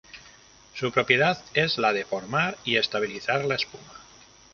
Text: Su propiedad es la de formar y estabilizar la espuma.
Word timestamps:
Su 0.73 0.91
propiedad 0.91 1.43
es 1.53 1.77
la 1.77 1.93
de 1.93 2.05
formar 2.05 2.57
y 2.65 2.77
estabilizar 2.77 3.45
la 3.45 3.53
espuma. 3.53 3.93